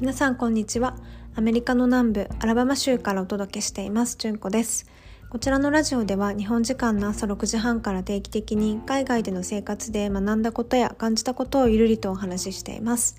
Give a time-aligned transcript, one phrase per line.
[0.00, 0.96] 皆さんこんにちは。
[1.34, 4.14] アメリカの南部アラバマ州からお届けしています。
[4.16, 4.86] じゅんこです。
[5.28, 13.16] こちらのラジオでは日本時間の朝6時半から定期的に海外での生活で学んだことや感じたことをゆるりとお話ししています。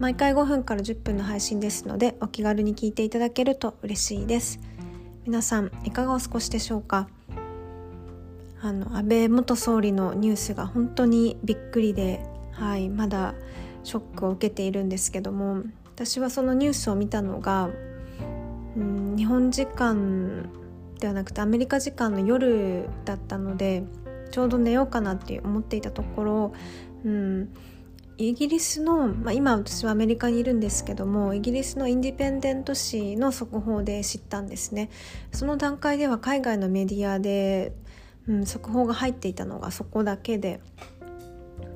[0.00, 4.58] 毎回5分から10分の配信ですのでお気軽に聞いていただけると嬉しいです。
[5.26, 7.08] 皆さんいかがお過ごしでしょうか？
[8.60, 13.34] あの安倍元総理のニュースが本当にびっくりではいまだ
[13.84, 15.62] ショックを受けているんですけども。
[15.96, 17.70] 私はそのニュースを見たのが、
[18.76, 20.50] うん、日本時間
[21.00, 23.82] ではなくてアメリカ時間の夜だったので
[24.30, 26.52] ちょうど寝ようかなって思っていたところ、
[27.02, 27.48] うん、
[28.18, 34.90] イギリスの、まあ、今私はアメリカにいるんですけどもイギリスのインディペンデント紙の速報で知ったんですね。
[35.32, 37.72] その段階では海外のメディアで、
[38.28, 40.60] うん、速報が入っていたのがそこだけで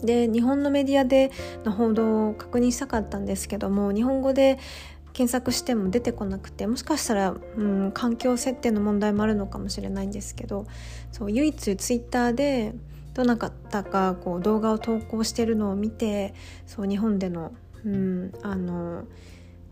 [0.03, 1.31] で日本のメディアで
[1.65, 4.59] の報道を確認したかったんですけども日本語で
[5.13, 10.67] 検索しても出てこなくてもしかしたら、うん、環境設定の問題もあるのかもしれないんですけど
[11.13, 12.75] そう唯一ツイッターで
[13.15, 16.33] どなたかこう動画を投稿してるのを見て
[16.67, 17.53] そう日本での,、
[17.85, 19.05] うん、あの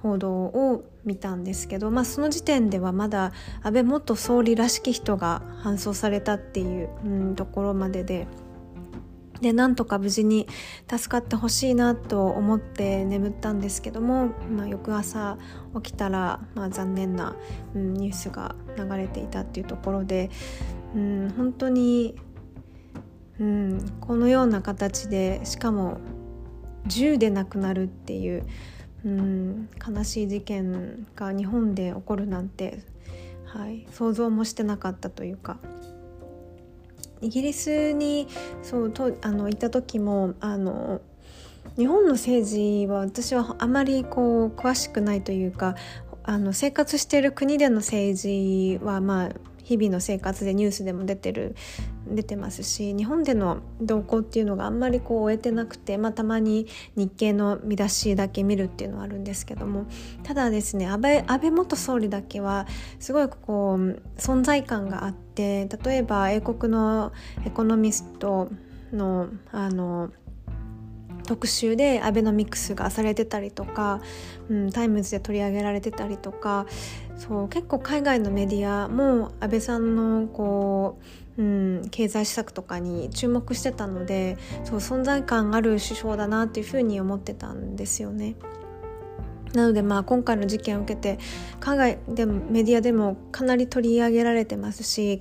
[0.03, 8.27] 報道を見たんですけど、まあ、その時点ではまだ安倍元総理らしき人が搬送されたっていう、うん、ところまでで。
[9.41, 10.49] でなんとか無事に
[10.91, 15.39] 助かってほしいなと思って眠ったんですけども、まあ、翌朝
[15.77, 17.37] 起きたら、まあ、残念な、
[17.75, 20.31] うん、ニュースが流れていたっていうところで、
[20.95, 22.17] うん、本当に、
[23.39, 25.99] うん、このような形でしかも
[26.87, 28.45] 銃で亡くなるっていう、
[29.05, 32.81] うん、悲しい事件が日本で起こるなんて、
[33.45, 35.59] はい、想像もしてなかったというか。
[37.21, 38.29] イギリスに
[38.63, 41.01] そうとあの行った時もあの
[41.77, 45.77] 日本の政治は私はあまりこう詳しくないというか
[46.25, 49.29] あの生活している国での政治はまあ
[49.69, 51.55] 日々の生活でニュースでも出てる
[52.07, 59.85] 出てますし日本での動向っていうのがあんまりこう終えてなくて、まあ、たまに日経の見出しだけ見るっていうのはあるんですけども
[60.23, 62.67] ただですね安倍安倍元総理だけは
[62.99, 67.13] すごいこう存在感があって例えば英国の
[67.45, 68.49] エコノミスト
[68.91, 70.11] のあの
[71.29, 74.01] 特集でアベノミクスがされてたりとか、
[74.49, 76.65] うん、タイムズで取り上げられてたりとか
[77.19, 80.99] そう結構海外のメディアも安倍さんのこ
[81.37, 81.45] う、う
[81.85, 88.35] ん、経済施策とかに注目してたのでそう存在感ある首相だなっていうふうに思ってたんですよね。
[89.53, 91.19] なのでまあ今回の事件を受けて
[91.61, 95.21] 海外でもメディアでもかなり取り上げられてますし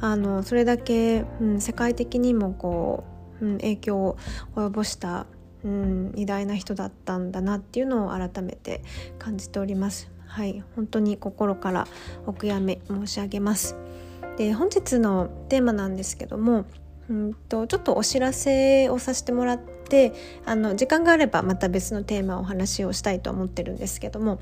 [0.00, 3.04] あのそれだけ、うん、世界的にもこ
[3.40, 4.16] う、うん、影響を
[4.54, 5.26] 及ぼした
[5.64, 8.82] うん、偉大な人だったんだなっていうのを改めて
[9.18, 10.10] 感じております。
[10.26, 11.86] はい、本当に心から
[12.26, 13.76] お悔やみ申し上げます。
[14.36, 16.66] で本日のテーマなんですけども、
[17.08, 20.12] うんとちょっとお知らせをさせてもらって
[20.44, 24.40] あの時間があればまた別のテーマをお話をしたいと思ってるんですけども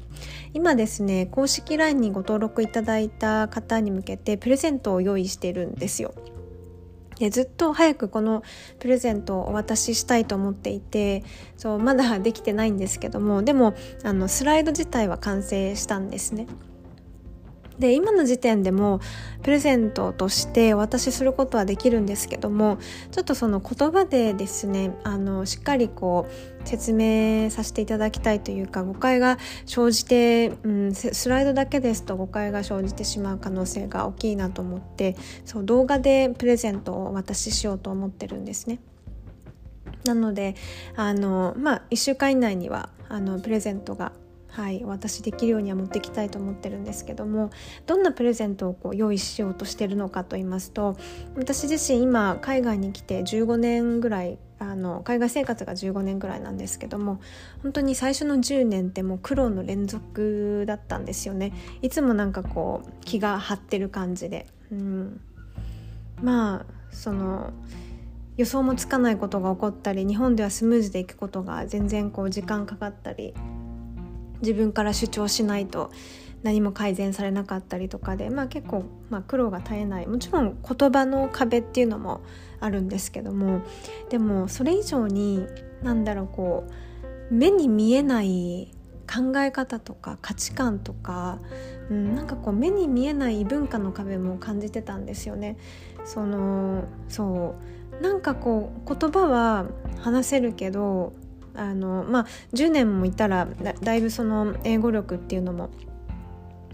[0.55, 6.15] 今ですね公式 LINE にご登録いただいた方に向けてプレゼントを用意してるんですよ。
[7.19, 8.43] でずっと早くこの
[8.79, 11.23] プレゼントをお渡ししたいと思っていて
[11.57, 16.47] そうまだできてないんですけどもでもあのスライド自体は完成したんですね。
[17.79, 19.01] で今の時点でも
[19.43, 22.79] プレゼントとしてお渡しすることはできるんですけども
[23.11, 38.79] ちょっとその言葉でですねあのしっかりこう説明させていただきたいというか誤解が生じて、うん、スライドだけですと誤解が生じてしまう可能性が大きいなと思ってそう動画でプレゼントをお渡ししようと思ってるんですね。
[40.05, 40.55] なので
[40.97, 44.13] あの、まあ、1週間以内にはあのプレゼントが
[44.55, 47.51] はい、お渡しできるようには持ってきたいと思ってるんですけども
[47.87, 50.97] どんなプレゼントをこう用意しようとしてるのかと言いますと
[51.37, 57.21] 私自身今海外に来て15年ぐらいあの海外生活が15年ぐらいなんですけども
[57.65, 61.53] 本当に最初の10年ってもう苦労の連続だったんですよね。
[61.83, 65.21] いつもなんかこう気が張ってる感じで、うん、
[66.23, 67.53] まあその
[68.37, 73.35] 予想もつかないことが起こったり日本ではスムーズでいくことが全然こう時間かかったり
[74.45, 75.91] 自分から主張しないと
[76.43, 82.21] 何も改善されなかったりとかで、まあ、結構、まあ、苦労が絶えないもちろん言葉の壁っていうのも
[82.61, 83.63] あるんですけども
[84.11, 85.47] でもそれ以上に
[85.83, 86.65] 何だろうこ
[87.31, 88.71] う目に見えない
[89.07, 91.39] 考え方とか価値観とか、
[91.91, 95.57] うん、なんかこう目に見えない異文化の壁も感じてたんですよね。
[96.05, 97.55] そのそ
[98.01, 99.67] うなんかこう言葉は
[100.01, 101.13] 話せるけど
[101.55, 103.47] あの、まあ、10年もいたら
[103.83, 105.71] だいぶその英語力っていうのも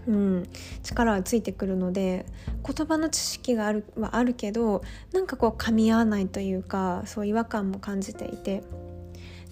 [0.07, 0.49] うん、
[0.83, 2.25] 力はついてくるので
[2.65, 4.81] 言葉の知識があるはあるけど
[5.13, 8.63] なんかこう噛み合わないというかそう違和感も感じていて。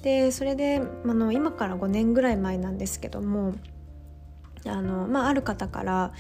[0.02, 3.56] でそれであの今から5年ぐらい前なんですけども
[4.66, 6.12] あの、まあ、ある方から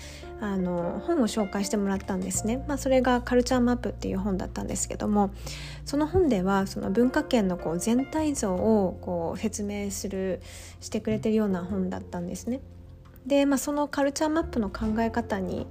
[0.41, 5.31] あの本を紹介してもらったんですね、まあ、それが「カルチャーマップ」っていう本だったんですけども
[5.85, 10.41] その本ではその文化圏のこう全体像をこう説明する
[10.79, 12.61] してくれてるような本だったんですね。
[13.25, 15.67] で、まあ、そのカルチャーマップの考え方に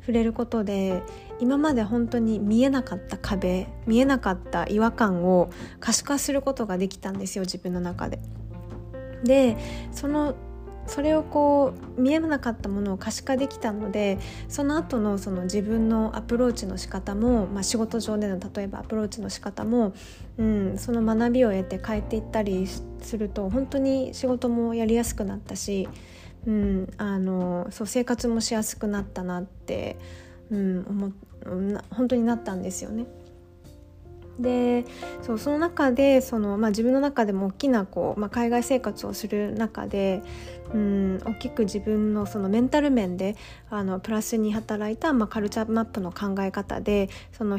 [0.00, 1.02] 触れることで
[1.40, 8.20] 今まで本当に見えなかった壁見えなかった違和感を可視化することができたんですよ自分の中で。
[9.24, 9.56] で
[9.92, 10.36] その
[10.86, 14.18] それをこう見えなかったものを可視化できたので
[14.48, 19.94] その後のその自分のアプローチの仕方も、まあ、仕事上での例えばアプローチの仕方も、
[20.38, 25.88] うん、その学びを得て変えていったりすると本当に仕事もやりやすくなったし
[26.46, 29.96] うん、あのそう生活もしやすくなったなって、
[30.50, 31.12] うん、思
[31.90, 33.06] 本当になったんですよね。
[34.38, 34.84] で
[35.22, 40.22] そうその中でその、まあ、自分の中でも大きなこう、まあ、海外生活をする中で、
[40.74, 43.36] うん、大きく自分のそのメンタル面で
[43.70, 47.58] あのプラスに働いた、まあ、カルチャーマップの考え方でその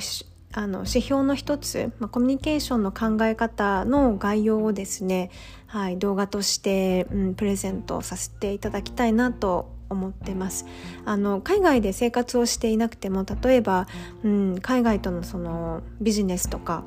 [0.53, 5.29] あの指標の一つ、まあ、コミュニケーションの考え方の概要をですね、
[5.67, 10.65] はい、動画として、うん、プレゼントさせていただきたいなと思ってます。
[11.05, 13.87] あの海外で生活をしていなくても例えば、
[14.23, 16.83] うん、海外とのそのビジネスとか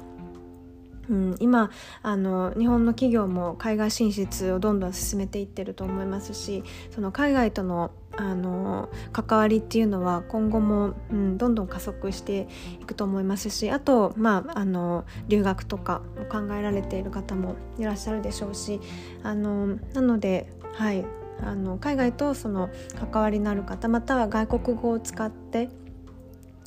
[1.10, 1.70] うん、今
[2.02, 6.62] あの日本の企業も海外進出をどんどん進めていってると思いますし
[6.94, 12.48] その海外とのあの関わりっていうのは今後も、うん、どんどん加速して
[12.80, 18.80] いくと思いますしあと、まあ、あの留学とかを考えられている方もいらっしゃるでしょうし
[19.22, 21.06] あのなので、はい、
[21.44, 25.68] あの海外とその関わりのある方または外国語を使って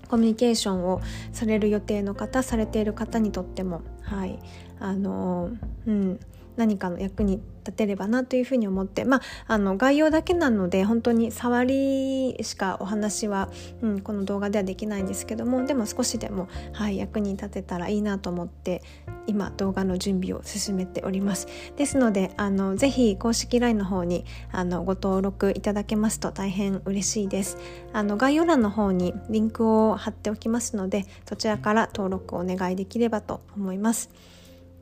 [0.07, 4.39] コミュニケーションをされる予定の方されている方にとってもはい。
[4.79, 5.49] あの
[5.87, 6.19] うん。
[6.55, 13.49] 何かの役に立てればなというふうに思ってまああの概要だけなので本当に触りしかお話は、
[13.81, 18.81] うん、この動画ではできないんですけどもでも少しでも、はい、役に立てたらいいなと思って
[19.25, 21.47] 今動画の準備を進めております。
[21.77, 27.57] ですのであのぜひ公式 LINE の方にあのご登録いただけますと大変嬉しいです。
[27.93, 34.09] あの概要欄の方にリンクを貼っておきますのでそちらから登録をお願いできればと思います。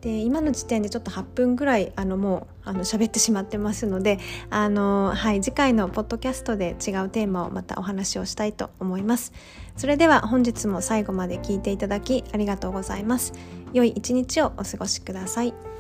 [0.01, 4.19] で今の時点でちょっと8分ぐらいあのもうあの喋ってしまってますので
[4.49, 9.31] あの、はい、次回のポッドキャストで違うテーマをまたお話をしたいと思います。
[9.77, 13.33] それでは本日も最後まで聞いていただきありがとうございます。
[13.73, 15.70] 良い一日をお過ごしください。